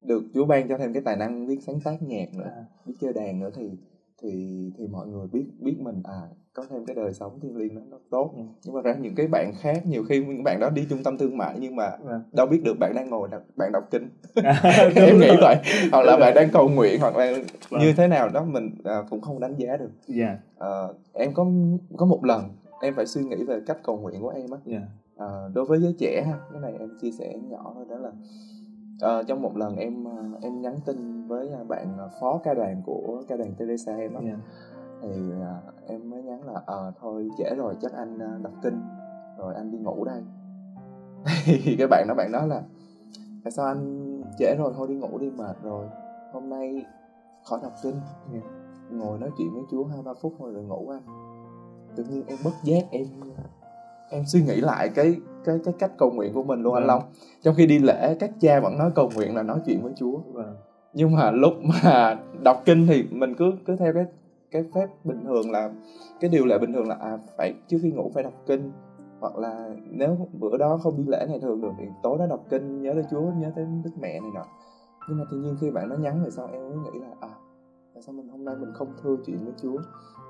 [0.00, 2.94] Được Chúa ban cho thêm cái tài năng viết sáng tác nhạc nữa À, biết
[3.00, 3.76] chơi đàn nữa thì
[4.18, 7.90] thì thì mọi người biết biết mình à có thêm cái đời sống thiêng liêng
[7.90, 8.30] nó tốt.
[8.36, 8.42] Ừ.
[8.64, 11.18] nhưng mà ra những cái bạn khác nhiều khi những bạn đó đi trung tâm
[11.18, 12.22] thương mại nhưng mà vâng.
[12.32, 14.08] đâu biết được bạn đang ngồi đọc, bạn đọc kinh.
[14.34, 15.56] Đúng em nghĩ vậy.
[15.92, 16.42] Hoặc là Đúng bạn rồi.
[16.42, 17.32] đang cầu nguyện hoặc là
[17.70, 17.80] Vâng.
[17.80, 19.90] như thế nào đó mình à, cũng không đánh giá được.
[20.06, 20.38] Dạ.
[20.58, 20.68] À,
[21.12, 21.46] em có
[21.96, 22.42] có một lần
[22.82, 24.58] em phải suy nghĩ về cách cầu nguyện của em á.
[24.64, 24.80] Dạ.
[25.16, 28.10] À, đối với giới trẻ ha cái này em chia sẻ nhỏ thôi đó là
[29.00, 32.54] à, trong một lần em à, em nhắn tin với à, bạn à, phó ca
[32.54, 34.20] đoàn của ca đoàn Teresa em á.
[34.24, 34.36] Dạ
[35.02, 38.82] thì à, em mới nhắn là ờ thôi trễ rồi chắc anh à, đọc kinh
[39.38, 40.22] rồi anh đi ngủ đây.
[41.44, 42.62] Thì cái bạn đó bạn nói là
[43.44, 45.86] tại sao anh trễ rồi thôi đi ngủ đi mệt rồi
[46.32, 46.84] hôm nay
[47.44, 48.00] khỏi đọc kinh.
[48.90, 51.02] Ngồi nói chuyện với Chúa hai ba phút thôi rồi ngủ anh.
[51.96, 53.06] Tự nhiên em bất giác em
[54.10, 56.88] em suy nghĩ lại cái cái cái cách cầu nguyện của mình luôn anh Vâng.
[56.88, 57.02] Long.
[57.42, 60.18] Trong khi đi lễ các cha vẫn nói cầu nguyện là nói chuyện với Chúa.
[60.32, 60.56] Vâng.
[60.94, 64.04] Nhưng mà lúc mà đọc kinh thì mình cứ cứ theo cái
[64.52, 65.70] cái phép bình thường là
[66.20, 68.72] cái điều lệ bình thường là à phải trước khi ngủ phải đọc kinh.
[69.20, 72.44] Hoặc là nếu bữa đó không đi lễ ngày thường được thì tối đó đọc
[72.50, 74.44] kinh nhớ tới Chúa nhớ tới Đức Mẹ này nọ.
[75.08, 77.34] Nhưng mà tự nhiên khi bạn nó nhắn về sau em mới nghĩ là à
[77.94, 79.78] tại sao mình hôm nay mình không thưa chuyện với Chúa?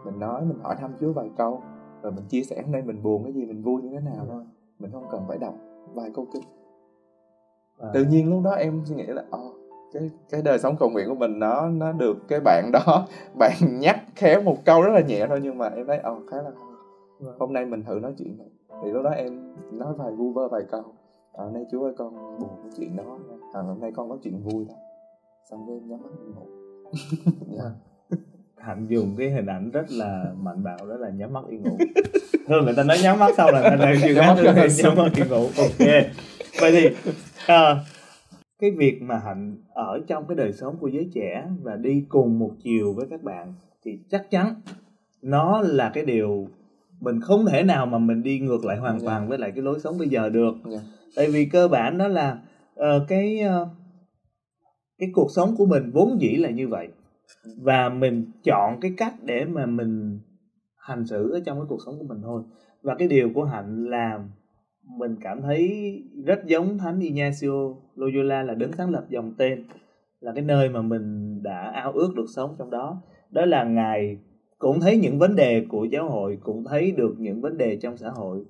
[0.05, 1.63] Mình nói mình hỏi thăm Chúa vài câu
[2.03, 4.27] rồi mình chia sẻ hôm nay mình buồn cái gì mình vui như thế nào
[4.29, 4.45] thôi.
[4.79, 5.55] Mình không cần phải đọc
[5.95, 6.43] vài câu kinh.
[7.79, 7.91] Vâng.
[7.95, 9.53] tự nhiên lúc đó em suy nghĩ là ờ
[9.93, 13.07] cái cái đời sống cầu nguyện của mình nó nó được cái bạn đó
[13.39, 16.37] bạn nhắc khéo một câu rất là nhẹ thôi nhưng mà em thấy ờ khá
[16.37, 16.51] là.
[17.21, 17.37] Vâng.
[17.39, 18.49] hôm nay mình thử nói chuyện này.
[18.83, 20.83] Thì lúc đó em nói vài vu vơ vài câu.
[21.33, 23.19] À, hôm nay chú ơi con buồn cái chuyện đó
[23.55, 24.75] à, hôm nay con có chuyện vui đó.
[25.51, 26.47] Xong rồi em nhắm mắt ngủ.
[27.57, 27.71] Dạ.
[28.57, 31.77] Hạnh dùng cái hình ảnh rất là mạnh bạo đó là nhắm mắt đi ngủ.
[32.47, 34.15] Thường người ta nói nhắm mắt xong là người ta đang chưa
[34.85, 35.47] Nhắm mắt đi ngủ.
[35.59, 35.89] Ok.
[36.61, 36.89] Vậy thì
[37.47, 37.85] à,
[38.63, 42.39] cái việc mà hạnh ở trong cái đời sống của giới trẻ và đi cùng
[42.39, 43.53] một chiều với các bạn
[43.85, 44.55] thì chắc chắn
[45.23, 46.47] nó là cái điều
[47.01, 49.07] mình không thể nào mà mình đi ngược lại hoàn Dạ.
[49.07, 50.79] toàn với lại cái lối sống bây giờ được Dạ.
[51.17, 52.39] tại vì cơ bản đó là
[52.75, 53.69] ờ, cái ờ,
[54.99, 56.89] cái cuộc sống của mình vốn dĩ là như vậy
[57.63, 60.19] và mình chọn cái cách để mà mình
[60.77, 62.43] hành xử ở trong cái cuộc sống của mình thôi
[62.83, 64.31] và cái điều của hạnh làm
[64.99, 69.65] mình cảm thấy rất giống thánh Ignacio Loyola là đứng sáng lập dòng tên
[70.21, 73.03] là cái nơi mà mình đã ao ước được sống trong đó.
[73.31, 74.19] Đó là ngài
[74.59, 77.97] cũng thấy những vấn đề của giáo hội cũng thấy được những vấn đề trong
[77.97, 78.45] xã hội.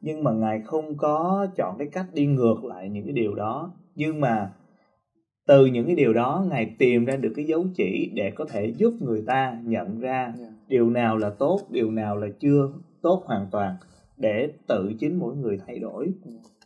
[0.00, 3.72] Nhưng mà ngài không có chọn cái cách đi ngược lại những cái điều đó.
[3.94, 4.50] Nhưng mà
[5.46, 8.66] từ những cái điều đó ngài tìm ra được cái dấu chỉ để có thể
[8.76, 10.52] giúp người ta nhận ra yeah.
[10.68, 12.70] điều nào là tốt điều nào là chưa
[13.02, 13.74] tốt hoàn toàn
[14.18, 16.12] để tự chính mỗi người thay đổi.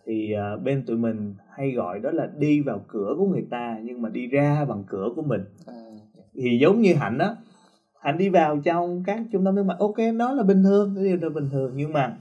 [0.06, 3.80] Thì uh, bên tụi mình hay gọi đó là đi vào cửa của người ta
[3.82, 5.40] nhưng mà đi ra bằng cửa của mình.
[5.66, 5.74] À,
[6.34, 7.36] thì giống như hạnh á
[8.02, 11.04] hạnh đi vào trong các trung tâm thương mại ok nó là bình thường cái
[11.04, 12.16] điều đó bình thường nhưng mà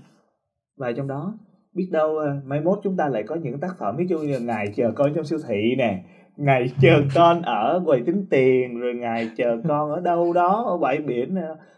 [0.77, 1.33] vào trong đó
[1.73, 4.33] biết đâu uh, mai mốt chúng ta lại có những tác phẩm ví dụ như
[4.33, 6.03] là ngài chờ con trong siêu thị nè
[6.37, 10.77] ngài chờ con ở quầy tính tiền rồi ngài chờ con ở đâu đó ở
[10.77, 11.35] bãi biển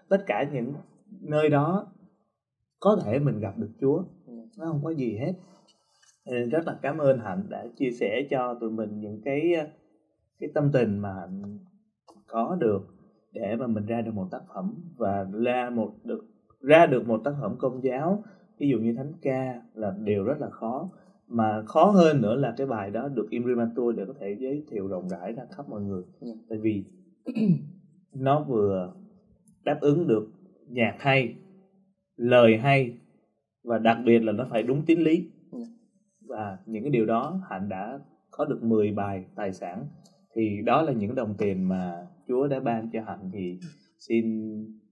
[0.10, 0.74] tất cả những
[1.22, 1.88] nơi đó
[2.84, 4.04] có thể mình gặp được Chúa.
[4.58, 5.34] Nó không có gì hết.
[6.26, 9.54] Nên rất là cảm ơn hạnh đã chia sẻ cho tụi mình những cái
[10.40, 11.60] cái tâm tình mà hạnh
[12.28, 12.82] có được
[13.32, 16.26] để mà mình ra được một tác phẩm và ra một được
[16.62, 18.24] ra được một tác phẩm công giáo.
[18.60, 20.90] Ví dụ như thánh ca là điều rất là khó.
[21.28, 24.88] Mà khó hơn nữa là cái bài đó được imprimatur để có thể giới thiệu
[24.88, 26.04] rộng rãi ra khắp mọi người.
[26.20, 26.28] Ừ.
[26.50, 26.84] tại vì
[28.14, 28.94] nó vừa
[29.64, 30.28] đáp ứng được
[30.68, 31.36] nhạc hay
[32.16, 32.98] lời hay
[33.64, 35.30] và đặc biệt là nó phải đúng tín lý.
[35.52, 35.60] Ừ.
[36.28, 38.00] và những cái điều đó hạnh đã
[38.32, 39.86] có được 10 bài tài sản.
[40.36, 43.30] Thì đó là những đồng tiền mà Chúa đã ban cho hạnh.
[43.34, 43.60] Thì
[44.00, 44.26] xin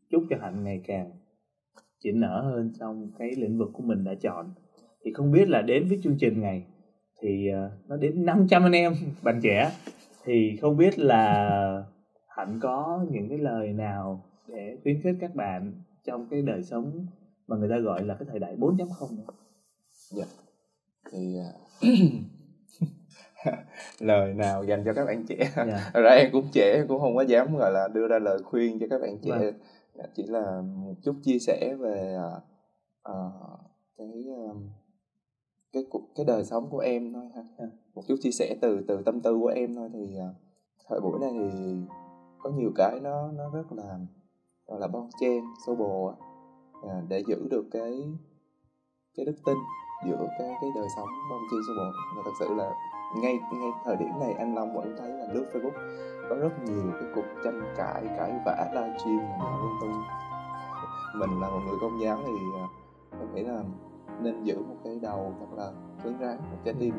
[0.09, 1.11] chúc cho hạnh ngày càng
[1.99, 4.53] chỉnh nở hơn trong cái lĩnh vực của mình đã chọn.
[5.05, 6.63] Thì không biết là đến với chương trình này
[7.21, 9.71] thì ờ, nó đến 500 anh em bạn trẻ.
[10.25, 11.83] Thì không biết là
[12.27, 17.05] hạnh có những cái lời nào để khuyến khích các bạn trong cái đời sống
[17.47, 19.25] mà người ta gọi là cái thời đại 4.0 này.
[20.11, 20.25] dạ
[21.11, 21.51] thì à,
[23.99, 25.91] lời nào dành cho các bạn trẻ Dạ.
[26.01, 28.79] Ra em cũng trẻ em cũng không có dám gọi là đưa ra lời khuyên
[28.79, 29.53] cho các bạn trẻ Vâng.
[29.95, 32.17] Dạ, chỉ là một chút chia sẻ về
[33.03, 33.11] à,
[33.97, 34.69] cái um,
[35.73, 37.65] cái cuộc cái đời sống của em thôi ha Dạ.
[37.95, 40.29] một chút chia sẻ từ từ tâm tư của em thôi thì à,
[40.89, 41.75] thời buổi này thì
[42.39, 43.99] có nhiều cái nó nó rất là
[44.71, 46.13] gọi là bon chen xô bồ
[46.89, 48.13] à, để giữ được cái
[49.17, 49.57] cái đức tin
[50.05, 51.91] giữa cái cái đời sống bon chen xô bồ.
[52.15, 52.71] Và thật sự là
[53.21, 55.71] ngay ngay thời điểm này anh Long vẫn thấy là lướt Facebook
[56.29, 60.01] có rất nhiều cái cuộc tranh cãi cãi vã livestream này nọ lung tung.
[61.15, 62.67] Mình là một người công giáo thì à,
[63.19, 63.63] em nghĩ là
[64.21, 65.71] nên giữ một cái đầu thật là
[66.03, 66.93] cứng rắn một trái tim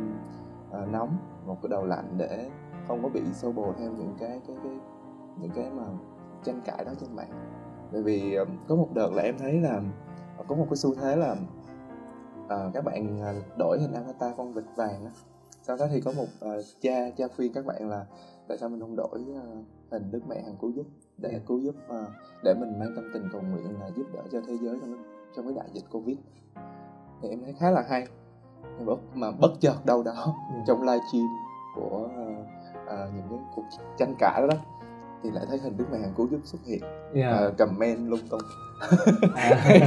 [0.72, 2.50] à, nóng một cái đầu lạnh để
[2.88, 4.72] không có bị xô bồ theo những cái cái cái
[5.40, 5.85] những cái mà
[6.44, 7.62] tranh cãi đó trên mạng
[7.92, 9.83] bởi vì à, có một đợt là em thấy là
[10.48, 11.37] có một cái xu thế là
[12.48, 13.20] à, các bạn
[13.59, 15.11] đổi hình avatar con vịt vàng á.
[15.62, 16.50] Sau đó thì có một à,
[16.81, 18.07] cha cha khuyên các bạn là
[18.48, 19.44] tại sao mình không đổi à,
[19.90, 20.87] hình đức mẹ hằng cứu giúp
[21.18, 21.38] để Dạ.
[21.46, 22.07] cứu giúp à,
[22.44, 25.05] để mình mang tâm tình cầu nguyện là giúp đỡ cho thế giới trong cái,
[25.37, 26.16] trong cái đại dịch covid?
[27.22, 28.07] Thì em thấy khá là hay.
[28.78, 30.35] Nhưng bất, mà bất chợt đâu đó
[30.66, 31.26] trong livestream
[31.74, 32.24] của à,
[32.87, 33.64] à, những cái cuộc
[33.98, 34.57] tranh cãi đó, đó
[35.22, 36.80] thì lại thấy hình đức mẹ hằng cứu giúp xuất hiện
[37.14, 37.28] Dạ.
[37.30, 38.40] à, comment lung tung
[39.35, 39.70] À.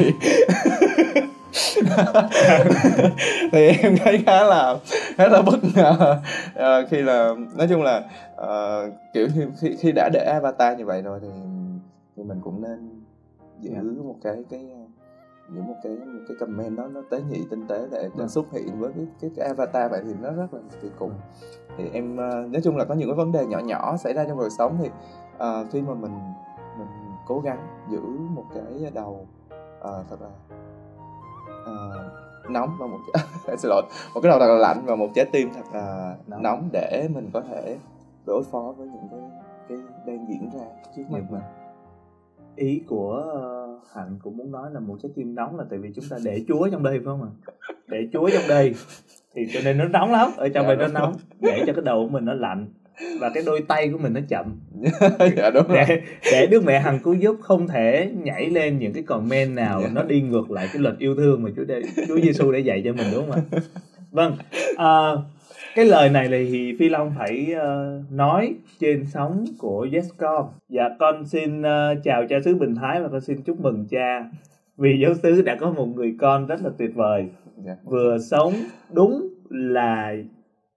[3.52, 4.76] thì em thấy khá là
[5.18, 6.18] khá là bất ngờ
[6.56, 8.04] Ờ, khi là nói chung là
[8.36, 8.82] ờ,
[9.14, 11.28] kiểu khi, khi khi đã để avatar như vậy rồi thì
[12.18, 12.90] thì mình cũng nên
[13.62, 13.82] giữ Dạ.
[14.04, 14.60] một cái cái
[15.56, 18.30] giữ một cái một cái comment đó nó tế nhị tinh tế để nó Vâng.
[18.30, 21.12] xuất hiện với cái, cái, cái avatar vậy thì nó rất là kỳ cục
[21.78, 24.26] thì em ờ, nói chung là có những cái vấn đề nhỏ nhỏ xảy ra
[24.28, 24.90] trong đời sống thì
[25.38, 26.12] ờ, khi mà mình
[26.78, 26.88] mình
[27.28, 29.28] cố gắng giữ một cái đầu
[29.80, 30.30] ờ, thật là
[31.66, 32.10] ờ,
[32.50, 33.00] nóng và một
[33.58, 33.82] xin lỗi
[34.14, 36.44] một cái đầu thật là lạnh và một trái tim thật là Nóng.
[36.44, 37.78] nóng, để mình có thể
[38.26, 39.20] đối phó với những cái
[39.70, 41.42] cái đang diễn ra trước mặt mình
[42.56, 43.24] ý của
[43.94, 46.46] hạnh cũng muốn nói là một trái tim nóng là tại vì chúng ta để
[46.48, 47.32] chúa trong đây phải không ạ?
[47.88, 48.74] Để chúa trong đây.
[49.34, 51.82] Thì cho nên nó nóng lắm ở trong Dạ, đây nó nóng để cho cái
[51.86, 52.68] đầu của mình nó lạnh
[53.20, 54.60] và cái đôi tay của mình nó chậm.
[55.38, 55.78] Dạ đúng rồi.
[55.88, 59.82] Để để đức mẹ hằng cứu giúp không thể nhảy lên những cái comment nào
[59.82, 59.90] Dạ.
[59.94, 62.82] nó đi ngược lại cái luật yêu thương mà chúa để, chúa giêsu đã dạy
[62.86, 63.60] cho mình đúng không ạ?
[64.12, 64.38] Vâng
[64.78, 65.12] à,
[65.76, 71.26] cái lời này thì phi long phải ờ, nói trên sóng của Yescom dạ con
[71.26, 74.30] xin ờ, chào cha xứ bình thái và con xin chúc mừng cha.
[74.78, 77.26] Vì giáo xứ đã có một người con rất là tuyệt vời.
[77.66, 77.76] Dạ.
[77.84, 78.54] vừa sống
[78.94, 80.14] đúng là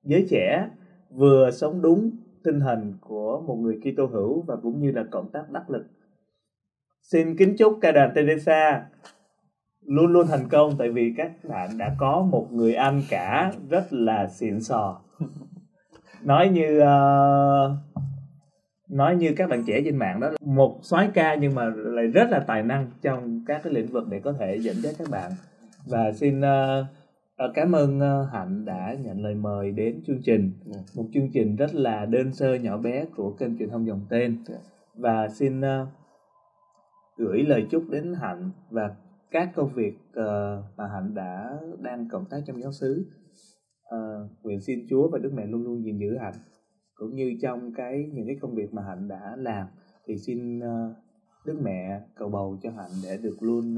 [0.04, 0.68] giới trẻ
[1.10, 2.10] vừa sống đúng
[2.44, 5.86] tinh thần của một người Kitô hữu và cũng như là cộng tác đắc lực.
[7.02, 8.86] Xin kính chúc ca đoàn Teresa
[9.86, 13.92] luôn luôn thành công tại vì các bạn đã có một người anh cả rất
[13.92, 15.00] là xịn sò.
[16.22, 17.98] Nói như uh,
[18.88, 22.30] nói như các bạn trẻ trên mạng đó một soái ca nhưng mà lại rất
[22.30, 25.32] là tài năng trong các cái lĩnh vực để có thể dẫn dắt các bạn
[25.86, 26.86] và xin uh,
[27.54, 30.84] cảm ơn uh, hạnh đã nhận lời mời đến chương trình Yeah.
[30.96, 34.44] một chương trình rất là đơn sơ nhỏ bé của kênh truyền thông dòng tên
[34.48, 34.62] Yeah.
[34.94, 35.88] và xin uh,
[37.16, 38.96] gửi lời chúc đến hạnh và
[39.30, 43.06] các công việc uh, mà hạnh đã đang cộng tác trong giáo xứ
[44.42, 46.34] nguyện xin Chúa và Đức Mẹ luôn luôn gìn giữ hạnh
[46.94, 49.66] cũng như trong cái những cái công việc mà hạnh đã làm
[50.06, 50.60] thì xin
[51.46, 53.76] Đức Mẹ cầu bầu cho hạnh để được luôn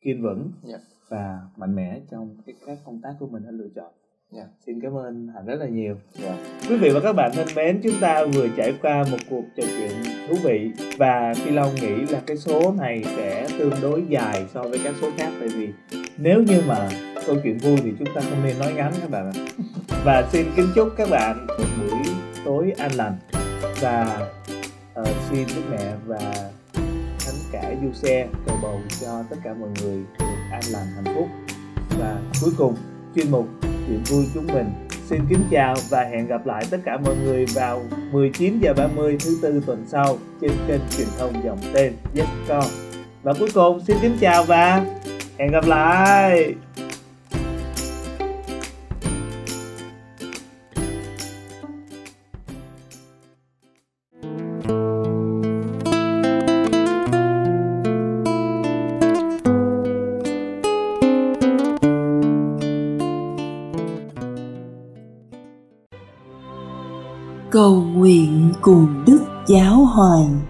[0.00, 0.80] kiên vững Yeah.
[1.14, 3.92] Và mạnh mẽ trong cái các công tác của mình đã lựa chọn.
[4.34, 4.46] Yeah.
[4.66, 5.96] Xin cảm ơn hạnh rất là nhiều.
[6.22, 6.36] Yeah.
[6.68, 9.62] Quý vị và các bạn thân mến, chúng ta vừa trải qua một cuộc trò
[9.78, 9.90] chuyện
[10.28, 14.62] thú vị và Phi Long nghĩ là cái số này sẽ tương đối dài so
[14.62, 15.68] với các số khác tại vì
[16.18, 16.88] nếu như mà
[17.26, 19.46] câu chuyện vui thì chúng ta không nên nói ngắn các bạn ạ.
[20.04, 22.02] Và xin kính chúc các bạn một buổi
[22.44, 23.16] tối an lành
[23.80, 24.28] và
[25.00, 26.50] uh, xin Đức Mẹ và
[27.18, 30.04] Thánh cả Du Xe cầu bầu cho tất cả mọi người
[30.54, 31.28] an lành hạnh phúc.
[31.98, 32.76] Và cuối cùng,
[33.14, 34.66] chuyên mục chuyện vui chúng mình
[35.06, 39.62] xin kính chào và hẹn gặp lại tất cả mọi người vào 19h30 thứ tư
[39.66, 42.64] tuần sau trên kênh truyền thông dòng tên Yes Con.
[43.22, 44.84] Và cuối cùng, xin kính chào và
[45.38, 46.54] hẹn gặp lại.
[69.54, 70.40] Giáo hoàng.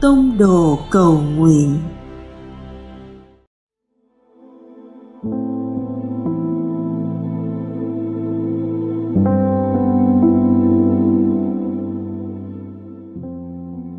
[0.00, 1.78] Tông đồ cầu nguyện.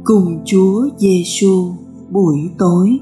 [0.03, 1.73] Cùng chúa giêsu
[2.09, 2.99] buổi tối.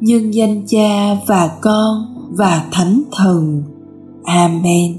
[0.00, 3.62] Nhân danh cha và con và thánh thần.
[4.24, 4.98] Amen.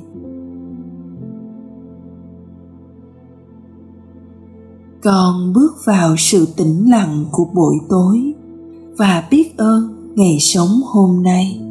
[5.03, 8.33] Con bước vào sự tĩnh lặng của buổi tối
[8.97, 11.61] và biết ơn ngày sống hôm nay.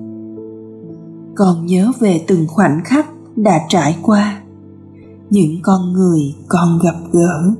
[1.37, 4.43] Con nhớ về từng khoảnh khắc đã trải qua,
[5.31, 7.55] những con người con gặp gỡ.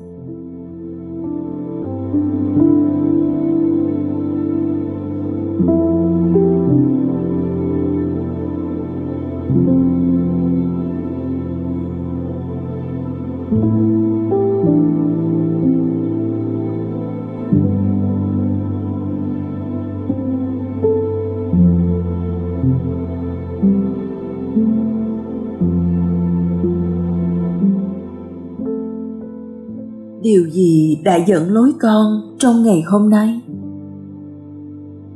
[31.27, 33.41] Dẫn lối con trong ngày hôm nay.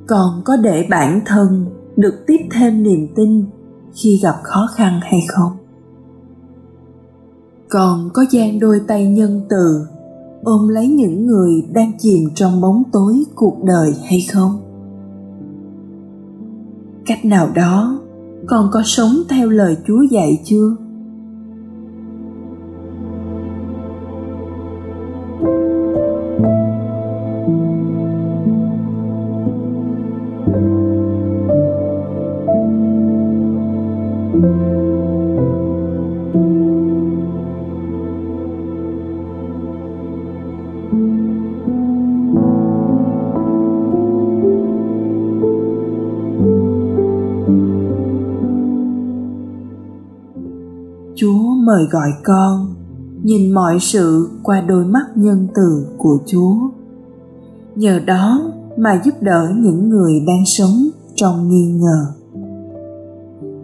[0.07, 3.45] Con có để bản thân được tiếp thêm niềm tin
[3.95, 5.53] khi gặp khó khăn hay không?
[7.69, 9.87] Con có dang đôi tay nhân từ
[10.45, 14.61] ôm lấy những người đang chìm trong bóng tối cuộc đời hay không?
[17.07, 18.01] Cách nào đó,
[18.47, 20.77] con có sống theo lời chúa dạy chưa?
[51.85, 52.75] Mời gọi con
[53.23, 56.55] nhìn mọi sự qua đôi mắt nhân từ của Chúa.
[57.77, 62.07] Nhờ đó mà giúp đỡ những người đang sống trong nghi ngờ.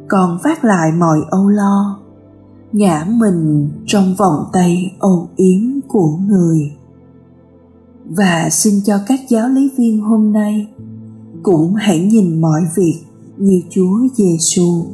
[0.09, 2.01] Con phát lại mọi âu lo,
[2.73, 6.73] ngã mình trong vòng tay âu yếm của người.
[8.05, 10.69] Và xin cho các giáo lý viên hôm nay
[11.43, 13.01] cũng hãy nhìn mọi việc
[13.37, 14.85] như Chúa Giêsu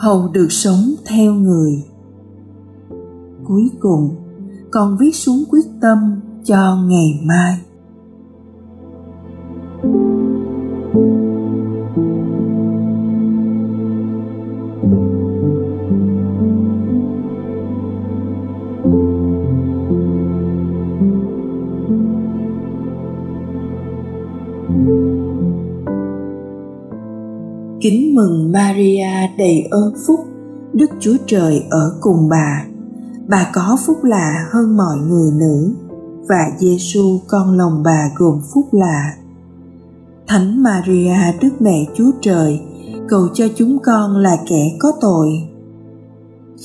[0.00, 1.82] hầu được sống theo người
[3.50, 4.16] cuối cùng
[4.70, 7.58] con viết xuống quyết tâm cho ngày mai.
[27.80, 29.06] Kính mừng Maria
[29.38, 30.20] đầy ơn phúc,
[30.72, 32.69] Đức Chúa Trời ở cùng bà
[33.30, 35.72] bà có phúc lạ hơn mọi người nữ,
[36.28, 39.14] và giêsu con lòng bà gồm phúc lạ.
[40.26, 42.60] Thánh maria, đức mẹ chúa trời,
[43.08, 45.28] cầu cho chúng con là kẻ có tội.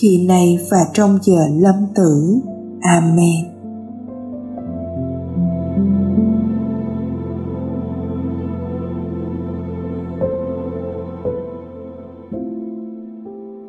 [0.02, 2.40] Khi này và trong giờ lâm tử,
[2.82, 3.55] amen.